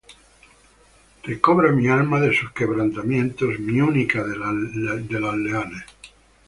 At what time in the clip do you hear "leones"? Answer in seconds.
5.43-5.83